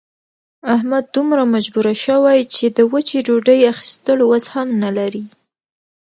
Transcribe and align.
احمد 0.75 1.05
دومره 1.15 1.41
مجبور 1.55 1.85
شوی 2.05 2.39
چې 2.55 2.65
د 2.77 2.79
وچې 2.91 3.17
ډوډۍ 3.27 3.59
اخستلو 3.73 4.23
وس 4.31 4.45
هم 4.53 4.67
نه 4.83 4.89
لري. 4.97 5.23